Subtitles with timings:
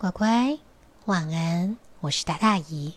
[0.00, 0.56] 乖乖，
[1.06, 2.94] 晚安，我是大大姨。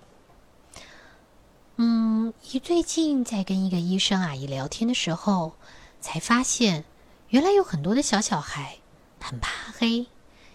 [1.77, 5.53] 嗯，姨最近在跟一个医生阿姨聊天的时候，
[5.99, 6.85] 才发现
[7.29, 8.77] 原来有很多的小小孩
[9.19, 10.05] 很怕黑，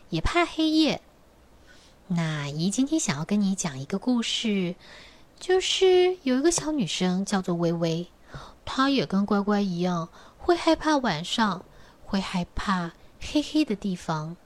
[0.08, 1.02] 也怕黑夜。
[2.06, 4.76] 那姨今天想要跟你讲一个故事，
[5.40, 8.06] 就是有一个小女生叫做微微，
[8.64, 10.08] 她也跟乖乖一样，
[10.38, 11.64] 会害怕晚上，
[12.04, 14.36] 会害怕黑黑的地方。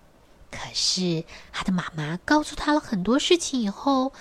[0.51, 4.13] 可是，他的妈妈告诉他了很多事情以后，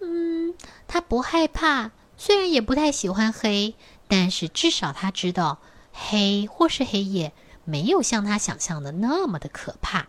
[0.00, 0.54] 嗯，
[0.86, 3.76] 他不害怕，虽然也不太喜欢黑，
[4.08, 5.60] 但是至少他知道
[5.92, 7.32] 黑或是黑夜
[7.64, 10.08] 没有像他想象的那么的可怕。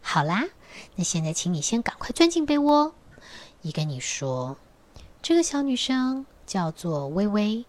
[0.00, 0.44] 好啦，
[0.96, 2.94] 那现在请你先赶快钻进被窝。
[3.62, 4.56] 一跟你说，
[5.22, 7.64] 这个小女生叫做微微。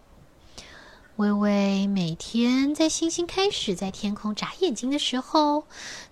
[1.16, 5.64] 微微每天在星星开始在天空眨眼睛的时候，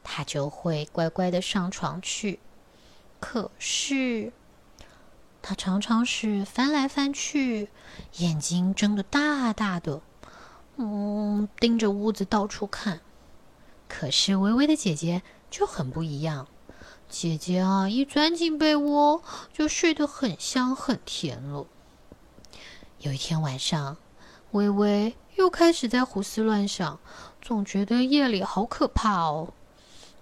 [0.04, 2.38] 她就会乖乖的上床去。
[3.18, 4.32] 可是，
[5.42, 7.68] 她常常是翻来翻去，
[8.18, 10.00] 眼睛睁得大大的，
[10.76, 13.00] 嗯，盯着屋子到处看。
[13.88, 16.46] 可是微微的姐姐就很不一样，
[17.08, 19.20] 姐姐啊，一钻进被窝
[19.52, 21.66] 就睡得很香很甜了。
[23.00, 23.96] 有一天晚上。
[24.52, 27.00] 微微又开始在胡思乱想，
[27.40, 29.52] 总觉得夜里好可怕哦。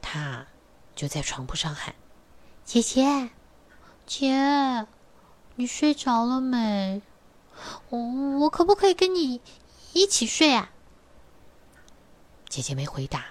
[0.01, 0.47] 她
[0.95, 1.95] 就在床铺上喊
[2.65, 3.31] ：“姐姐，
[4.07, 4.87] 姐，
[5.57, 7.03] 你睡着了没？
[7.89, 7.99] 我
[8.39, 9.41] 我可不可以跟你
[9.93, 10.71] 一起睡啊？”
[12.49, 13.27] 姐姐没回答。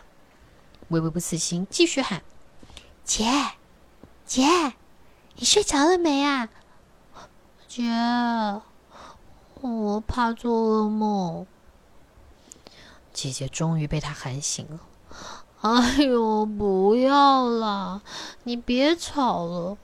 [0.89, 2.23] 微微不死心，继续喊
[3.05, 3.23] ：“姐，
[4.25, 4.73] 姐，
[5.35, 6.49] 你睡着了没啊？
[7.67, 7.83] 姐。”
[9.61, 11.45] 我怕做噩梦。
[13.11, 14.79] 姐姐终于被他喊醒了。
[15.61, 18.01] 哎呦，不要啦！
[18.43, 19.77] 你别吵了，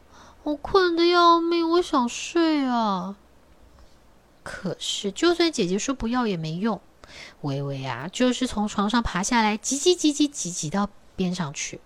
[0.43, 3.17] 我困得要命，我想睡啊。
[4.41, 6.79] 可是，就算姐姐说不要也没用。
[7.41, 11.81] 微微啊，就是从床上爬下来，挤挤挤挤挤挤到边上去。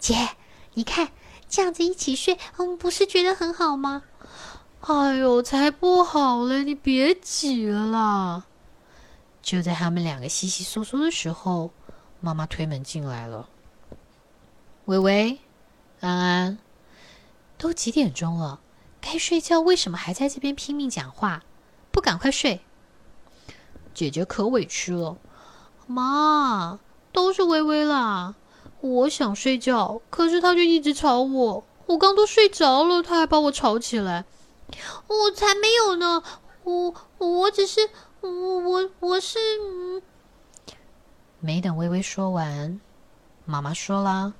[0.00, 0.30] 姐，
[0.74, 1.12] 你看，
[1.48, 4.02] 这样子一起睡，我们，不是觉得很好吗？
[4.86, 6.62] 哎呦，才不好嘞！
[6.62, 8.44] 你别挤了啦！
[9.40, 11.70] 就在他们两个稀稀疏疏的时候，
[12.20, 13.48] 妈妈推门进来了。
[14.84, 15.38] 微微、
[16.00, 16.58] 安安，
[17.56, 18.60] 都几点钟了？
[19.00, 21.42] 该睡觉，为什么还在这边拼命讲话？
[21.90, 22.60] 不赶快睡！
[23.94, 25.16] 姐姐可委屈了。
[25.86, 26.78] 妈，
[27.10, 28.34] 都是微微啦！
[28.82, 31.64] 我想睡觉，可是她就一直吵我。
[31.86, 34.26] 我刚都睡着了，她还把我吵起来。
[35.06, 36.22] 我才没有呢！
[36.64, 39.38] 我我只是我我我是……
[41.40, 42.80] 没等微微说完，
[43.44, 44.32] 妈妈说啦：“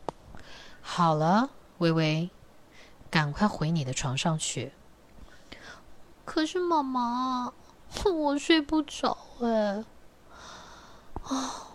[0.81, 2.31] 好了，微微，
[3.11, 4.73] 赶快回你的床上去。”
[6.25, 7.53] 可是妈妈，
[8.11, 9.85] 我睡不着哎！
[11.25, 11.67] 啊，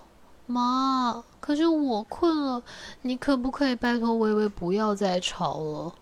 [0.48, 2.64] 妈，可是我困了，
[3.04, 5.94] 你可不可以拜托微微不要再吵了？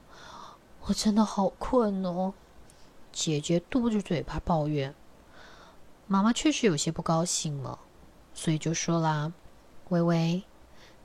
[0.87, 2.33] 我真的好困哦。
[3.11, 4.95] 姐姐嘟着嘴巴抱怨，
[6.07, 7.79] 妈妈确实有些不高兴了，
[8.33, 9.33] 所以就说啦
[9.89, 10.43] ：“微微，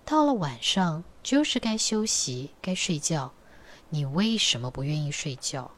[0.05, 3.33] 到了晚上就是该休息、该睡觉，
[3.89, 5.73] 你为什么不愿意睡觉？”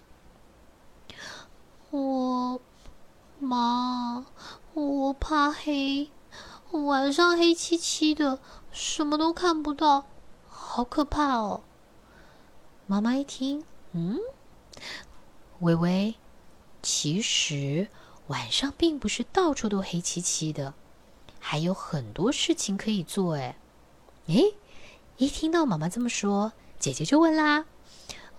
[1.91, 2.61] 我
[3.39, 4.27] 妈，
[4.75, 6.11] 我怕黑，
[6.73, 8.39] 晚上黑漆漆的，
[8.71, 10.05] 什么都看不到，
[10.49, 11.63] 好可怕哦。
[12.87, 13.65] 妈妈一听，
[13.95, 14.19] 嗯，
[15.61, 16.15] 微微。
[16.83, 17.89] 其实
[18.27, 20.75] 晚上并不是到处都黑漆漆的，
[21.41, 23.37] 还有很多事情可以做。
[23.37, 23.57] 哎，
[24.27, 24.55] 诶，
[25.17, 27.65] 一听到妈妈这么说，姐姐就问啦：“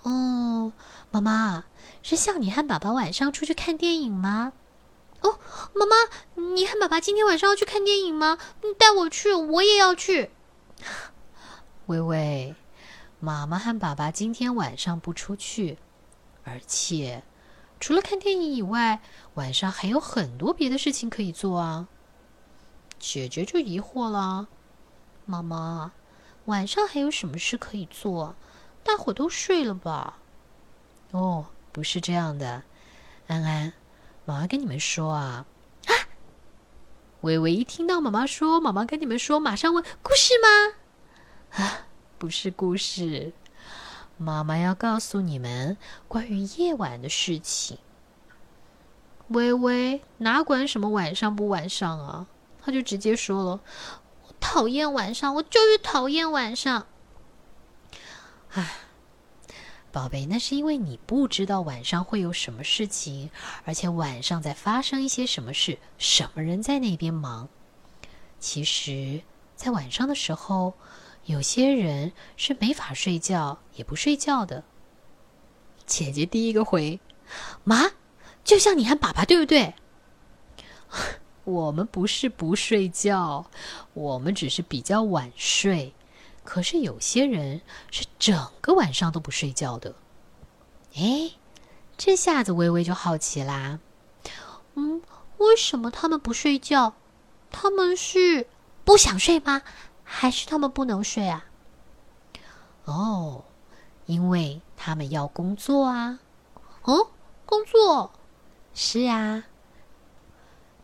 [0.04, 0.74] 哦，
[1.10, 1.64] 妈妈
[2.04, 4.54] 是像你和爸爸晚上出去看电影吗
[5.22, 5.40] ？”“哦，
[5.74, 5.96] 妈妈，
[6.54, 8.38] 你和爸爸今天晚上要去看电影吗？
[8.62, 10.30] 你带我去，我也要去。
[11.88, 12.54] ”微微，
[13.25, 15.80] 妈妈和爸爸今天晚上不出去，
[16.44, 17.24] 而且。
[17.80, 19.01] 除了看电影以外，
[19.33, 21.88] 晚上还有很多别的事情可以做啊。
[23.00, 24.48] 姐姐就疑惑了
[25.25, 25.92] ：“妈妈，
[26.45, 28.36] 晚上还有什么事可以做？
[28.83, 30.19] 大伙都睡了吧？”
[31.10, 32.62] 哦，不是这样的，
[33.25, 33.74] 安安，
[34.25, 35.48] 妈妈跟你们说啊。
[35.88, 35.92] 啊！
[37.22, 40.77] 微微一听到妈妈说妈妈跟你们说，马上问：“故事吗？”
[41.57, 43.33] 啊，不是故事。
[44.17, 45.77] 妈妈要告诉你们
[46.07, 47.77] 关于夜晚的事情。
[49.29, 52.27] 微微哪管什么晚上不晚上啊，
[52.63, 53.59] 他就直接说了
[54.27, 56.85] ：“我讨厌晚上，我就是讨厌晚上。”
[58.53, 58.77] 唉，
[59.91, 63.31] 宝贝，那是因为你不知道晚上会有什么事情，
[63.65, 67.50] 而且晚上在发生一些什么事，什么人在那边忙。
[68.39, 69.23] 其实，
[69.56, 70.75] 在晚上的时候，
[71.25, 74.63] 有些人是没法睡觉，也不睡觉的。
[75.86, 77.00] 姐姐第一个回
[77.63, 77.92] ：“妈，
[78.44, 79.74] 就像你和爸爸，对不对？”
[81.45, 83.45] 我们不是不睡觉，
[83.94, 85.94] 我们只是比较晚睡。
[86.44, 89.95] 可是有些人是整个晚上都不睡觉的。
[90.95, 91.31] 哎，
[91.98, 93.80] 这下子微微就好奇啦。
[94.75, 95.01] 嗯，
[95.38, 96.95] 为什么他们不睡觉？
[97.51, 98.48] 他们是
[98.83, 99.62] 不想睡吗？
[100.06, 101.46] 还是他们不能睡啊？
[102.86, 103.44] 哦，
[104.06, 106.19] 因为他们要工作啊。
[106.84, 107.10] 哦，
[107.46, 108.12] 工作？
[108.74, 109.44] 是啊。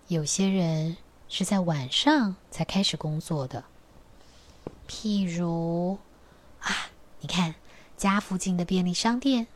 [0.07, 0.97] 有些人
[1.29, 3.63] 是在晚上才开始工作的，
[4.89, 5.97] 譬如
[6.59, 6.89] 啊，
[7.21, 7.56] 你看
[7.95, 9.47] 家附近的便利商店，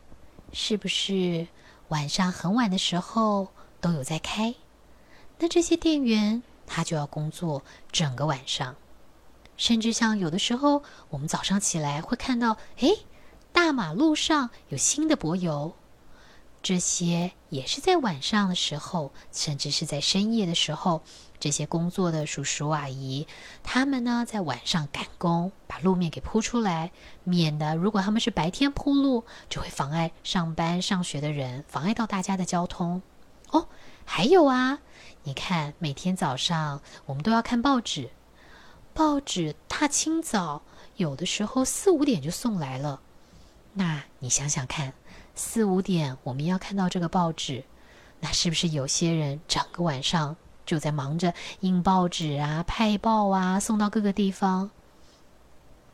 [0.52, 1.48] 是不是
[1.88, 3.48] 晚上很晚的时候
[3.80, 4.54] 都有在开？
[5.38, 7.62] 那这些店员他就要工作
[7.92, 8.76] 整个晚上，
[9.56, 12.88] 甚至像有的时候我们早上起来会看到，哎，
[13.52, 15.74] 大马路上有新的柏油。
[16.62, 21.02] 这些也是在晚上的时候，甚至是在深夜的时候，
[21.38, 23.28] 这些工作的叔叔阿姨，
[23.62, 26.90] 他们呢在晚上赶工，把路面给铺出来，
[27.22, 33.00] 免得如果他们是白天铺路，就会妨碍上班上学的人，妨碍到大家的交通。
[33.50, 33.68] 哦，
[34.04, 34.80] 还有啊，
[35.22, 38.10] 你看每天早上我们都要看报纸，
[38.96, 40.62] 报纸大清早
[40.96, 43.02] 有的时候四五点就送来了，
[43.74, 44.94] 那你想想看。
[45.34, 47.64] 四五点，我们要看到这个报纸，
[48.20, 50.34] 那是不是有些人整个晚上
[50.64, 54.70] 就在忙着印报纸啊、派报啊，送到各个地方？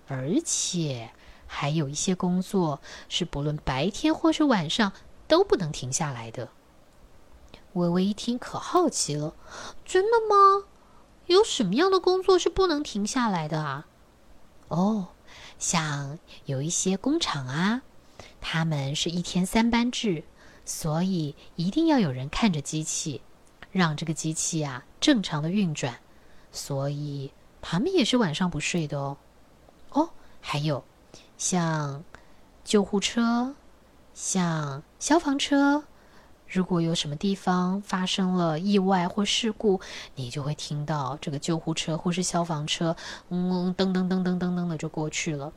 [0.07, 1.11] 而且
[1.49, 4.93] 还有一些工作是不论白天或是晚上
[5.27, 6.51] 都不能停下来的。
[7.73, 9.35] 微微一听，可好奇了，
[9.85, 10.67] 真的吗？
[11.33, 13.87] 有什么样的工作是不能停下来的啊？
[14.69, 15.09] 哦，
[15.59, 17.83] 像有一些工厂啊。
[18.41, 20.25] 他们是一天三班制，
[20.65, 23.23] 所以一定要有人看着机器，
[23.71, 26.01] 让这个机器啊正常的运转。
[26.51, 29.17] 所以他们也是晚上不睡的哦。
[29.91, 30.85] 哦，还有
[31.39, 32.03] 像
[32.65, 33.55] 救护车、
[34.13, 35.85] 像消防车，
[36.53, 39.81] 如果有什么地方发生了意外或事故，
[40.15, 42.95] 你就会听到这个救护车或是消防车，
[43.31, 45.53] 嗯，噔噔噔噔噔噔的就过去了。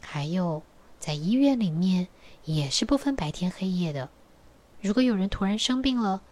[0.00, 0.62] 还有。
[1.00, 2.08] 在医院里面
[2.44, 4.08] 也是不分白天黑夜的。
[4.80, 6.22] 如果有人突然生病了，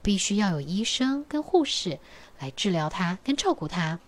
[0.00, 2.00] 必须要有医生跟护士
[2.38, 4.00] 来治疗他跟照顾他。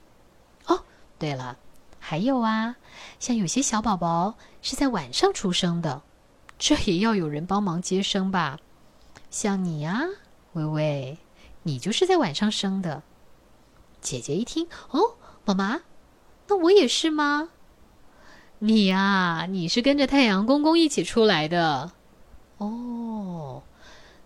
[0.69, 0.85] 哦，
[1.19, 1.59] 对了，
[1.99, 2.77] 还有啊，
[3.21, 6.01] 像有些小宝宝是在晚上出生的，
[6.59, 8.59] 这也要有人帮忙接生吧？
[9.31, 10.03] 像你啊，
[10.53, 11.19] 微微，
[11.63, 13.03] 你就是在晚上生的。
[14.01, 15.81] 姐姐一听，哦，妈妈，
[16.49, 17.51] 那我也是吗？
[18.61, 21.93] 你呀，你是跟着太阳公公一起出来的，
[22.59, 23.63] 哦，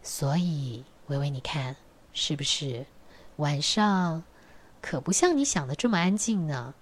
[0.03, 1.77] 所以微微，你看
[2.13, 2.87] 是不是
[3.37, 4.23] 晚上
[4.81, 6.75] 可不像你想的这么安静呢？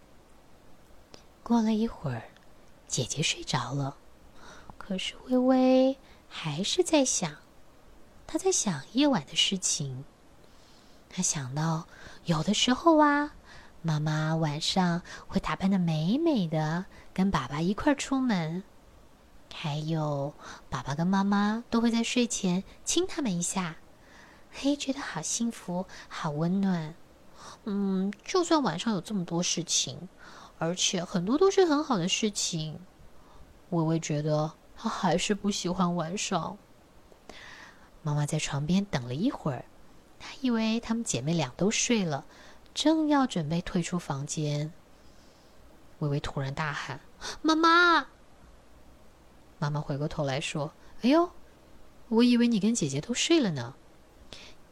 [1.42, 2.24] 过了一会儿，
[2.86, 3.96] 姐姐睡着了，
[4.76, 5.96] 可是微微
[6.28, 7.34] 还是在想，
[8.28, 10.04] 他在想夜晚的事情。
[11.08, 11.88] 他想到
[12.26, 13.32] 有的时候啊。
[13.80, 18.64] 妈妈晚上会打扮的美美的，跟爸爸一块儿出门。
[19.54, 20.34] 还有，
[20.68, 23.76] 爸爸跟妈妈都会在睡前亲他们一下，
[24.50, 26.92] 嘿，觉得好幸福，好温暖。
[27.64, 30.08] 嗯，就算晚上有这么多事情，
[30.58, 32.80] 而且很多都是很好的事情，
[33.70, 36.58] 微微觉得他还是不喜欢晚上。
[38.08, 39.66] 妈妈在床边等了一会儿，
[40.18, 42.24] 她以为她们姐妹俩都睡了。
[42.72, 44.72] 正要准备退出房间，
[45.98, 47.00] 微微突然大喊
[47.42, 48.06] ：“妈妈！”
[49.60, 50.72] 妈妈回过头来说
[51.02, 51.28] ：“哎呦，
[52.08, 53.74] 我以为你跟姐姐都睡了呢。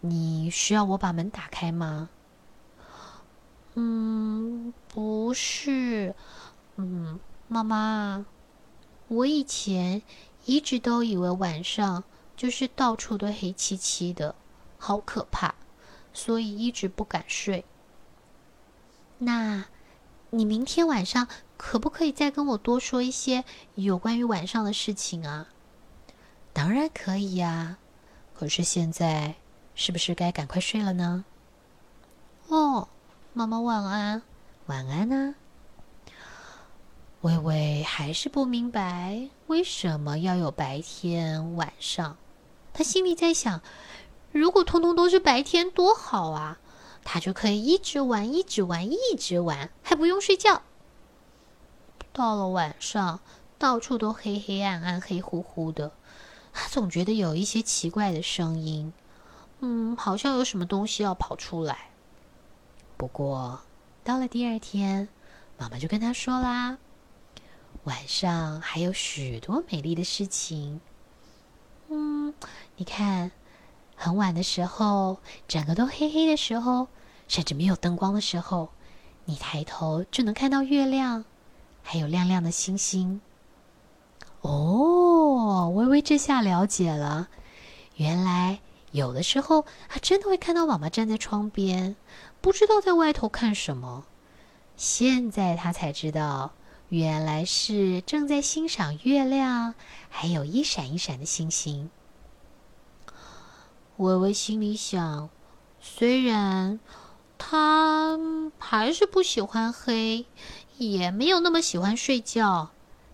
[0.00, 2.09] 你需要我把门打开吗
[3.76, 6.14] ？”“嗯，不是。
[6.76, 8.25] 嗯，妈妈，
[9.09, 10.00] 我以前
[10.47, 12.02] 一直都以为晚上
[12.37, 14.35] 就是到处都黑漆漆的，
[14.78, 15.55] 好可怕，
[16.12, 17.64] 所以一直不敢睡。”
[19.19, 19.64] 那，
[20.31, 21.26] 你明天晚上
[21.57, 23.45] 可不可以再跟我多说一些
[23.76, 25.49] 有关于晚上的事情啊？
[26.52, 27.78] 当然可以呀，
[28.35, 29.37] 可是现在
[29.75, 31.25] 是不是该赶快睡了呢？
[32.49, 32.88] 哦，
[33.33, 34.23] 妈妈晚安，
[34.66, 35.35] 晚安啊。
[37.23, 42.16] 微微还是不明白为什么要有白天晚上。
[42.76, 43.62] 他心里在想：
[44.33, 46.59] 如果通通都是白天，多好啊！
[47.02, 50.61] 他就可以一直玩，一直玩，一直玩，还不用睡觉。
[52.12, 53.21] 到了晚上，
[53.56, 55.90] 到处都黑黑暗暗、黑乎乎的。
[56.52, 58.92] 他总觉得有一些奇怪的声音，
[59.61, 61.88] 嗯，好像有什么东西要跑出来。
[62.99, 63.59] 不过
[64.04, 65.09] 到了第二天，
[65.56, 66.76] 妈妈就跟他说啦。
[67.85, 70.83] 晚上还有许多美丽的事情。
[72.76, 73.31] 你看，
[73.95, 76.88] 很晚的时候，整个都黑黑的时候，
[77.28, 78.71] 甚至没有灯光的时候，
[79.25, 81.25] 你抬头就能看到月亮，
[81.83, 83.21] 还有亮亮的星星。
[84.43, 87.28] 哦，微微这下了解了，
[87.97, 88.61] 原来
[88.93, 91.97] 有的时候，他真的会看到妈妈站在窗边，
[92.40, 94.05] 不知道在外头看什么。
[94.76, 96.52] 现在他才知道。
[96.88, 99.75] 原来是正在欣赏月亮，
[100.09, 101.90] 还有一闪一闪的星星。
[103.99, 105.31] 微微心里想：
[105.81, 106.81] 虽然
[107.38, 108.19] 他
[108.59, 110.26] 还是不喜欢黑，
[110.79, 112.71] 也没有那么喜欢睡觉，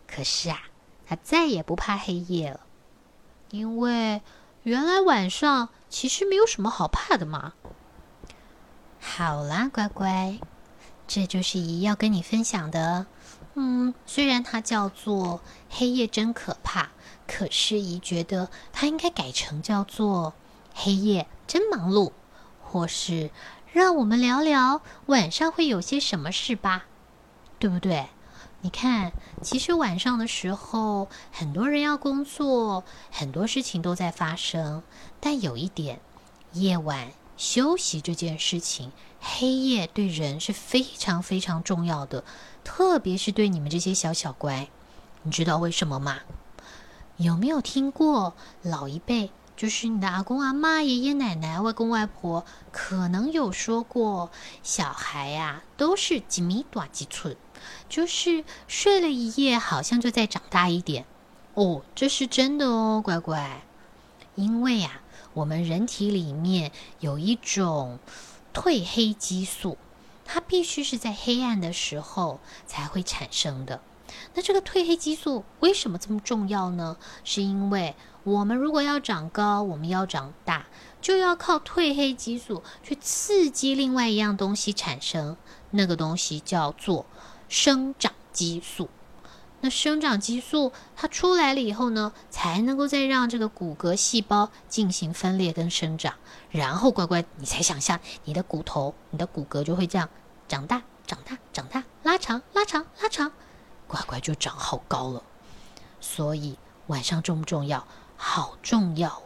[0.08, 0.62] 可是啊，
[1.06, 2.60] 他再也不怕黑夜了，
[3.50, 4.22] 因为
[4.64, 7.52] 原来晚上其实没有什么好怕的嘛。
[9.00, 10.38] 好啦，乖乖，
[11.06, 13.06] 这就是姨要跟你分享的。
[13.54, 16.88] 嗯，虽然它叫做黑夜真可怕，
[17.26, 20.32] 可是姨觉得它应该改成叫做
[20.74, 22.12] 黑夜真忙碌，
[22.62, 23.30] 或是
[23.72, 26.84] 让我们聊聊晚上会有些什么事吧，
[27.58, 28.06] 对不对？
[28.64, 29.12] 你看，
[29.42, 34.82] 其实晚上的时候，很多人要工作，很多事情都在发生，
[35.18, 36.00] 但有一点，
[36.52, 42.22] 夜晚休息这件事情，黑夜对人是非常非常重要的。
[42.62, 44.68] 特别是对你们这些小小乖，
[45.24, 46.20] 你知道为什么吗？
[47.16, 54.32] 有没有听过老一辈，就是你的阿公阿妈、爷爷奶奶、外公外婆，可能有说过，
[54.64, 57.36] 小孩呀都是几米短几寸，
[57.88, 61.06] 就是睡了一夜，好像就在长大一点。
[61.54, 63.62] 哦，这是真的哦，乖乖。
[64.34, 65.00] 因为呀，
[65.32, 68.00] 我们人体里面有一种
[68.52, 69.78] 褪黑激素。
[70.24, 73.80] 它必须是在黑暗的时候才会产生的。
[74.34, 76.96] 那这个褪黑激素为什么这么重要呢？
[77.22, 80.66] 是因为我们如果要长高，我们要长大，
[81.00, 85.36] 就要靠褪黑激素去刺激另外一样东西产生。
[85.70, 87.06] 那个东西叫做
[87.48, 88.88] 生长激素。
[89.60, 96.14] 那生长激素它出来了以后呢，才能够再让这个骨骼细胞进行分裂跟生长。
[96.50, 100.08] 然后乖乖，你才想象你的骨头、你的骨骼就会这样
[100.46, 103.32] 长大、长大、长大，拉长、拉长、拉长，
[103.88, 105.22] 乖乖就长好高了。
[106.00, 107.86] 所以晚上重不重要？
[108.24, 109.22] 好重要哦！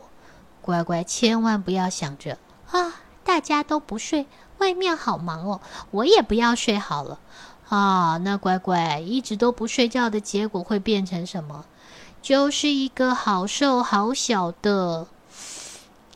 [0.62, 2.38] 乖乖千万不要想着
[2.70, 4.26] 啊，大家都不睡，
[4.56, 5.60] 外面好忙哦，
[5.90, 7.20] 我也不要睡好了
[7.68, 8.16] 啊。
[8.16, 11.66] 那乖乖一直都不睡觉的结果会变成什么？
[12.22, 15.06] 就是一个好瘦好小的。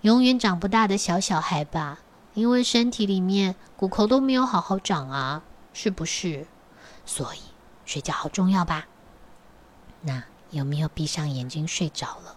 [0.01, 1.99] 永远长不大的小小孩吧，
[2.33, 5.43] 因为身体里面骨头都没有好好长啊，
[5.75, 6.47] 是不是？
[7.05, 7.41] 所以
[7.85, 8.87] 睡觉好重要吧？
[10.01, 12.37] 那有没有闭上眼睛睡着了？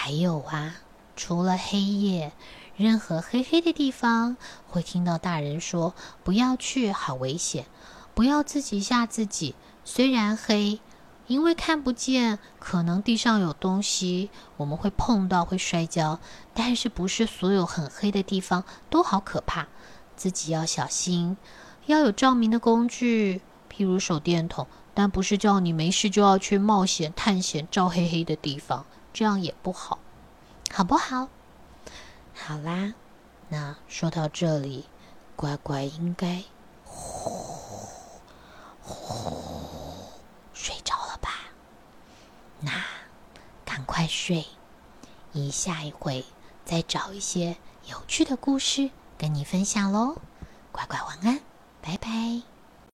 [0.00, 0.76] 还有啊，
[1.16, 2.30] 除了黑夜，
[2.76, 4.36] 任何黑黑的地方，
[4.68, 7.66] 会听到大人说不要去，好危险，
[8.14, 9.56] 不要自己吓自己。
[9.84, 10.78] 虽然黑。
[11.26, 16.20] 因为看不见，可能地上有东西，我们会碰到，会摔跤。
[16.54, 19.66] 但是不是所有很黑的地方都好可怕，
[20.16, 21.36] 自己要小心，
[21.84, 24.66] 要有照明的工具，譬如手电筒。
[24.94, 28.86] 但不是叫你没事就要去冒险探险，照黑黑的地方，
[29.18, 29.98] 这样也不好，
[30.72, 31.26] 好不好？
[32.36, 32.94] 好啦，
[33.48, 34.88] 那说到这里，
[35.34, 36.44] 乖乖应该
[36.84, 37.28] 呼
[38.80, 40.14] 呼
[40.54, 41.30] 睡着了吧。
[42.60, 42.70] 那
[43.64, 44.46] 赶快睡，
[45.32, 46.24] 一下一会
[46.64, 47.56] 再找一些
[47.86, 50.18] 有趣的故事跟你分享喽。
[50.70, 51.40] 乖乖晚安，
[51.82, 52.57] 拜拜。